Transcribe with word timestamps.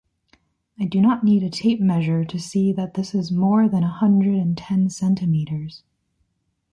I 0.79 0.85
do 0.85 0.99
not 0.99 1.23
need 1.23 1.43
a 1.43 1.49
tape 1.51 1.79
measure 1.79 2.25
to 2.25 2.39
see 2.39 2.73
that 2.73 2.95
this 2.95 3.13
is 3.13 3.31
more 3.31 3.69
than 3.69 3.83
hundred 3.83 4.33
and 4.39 4.57
ten 4.57 4.89
centimeters. 4.89 5.83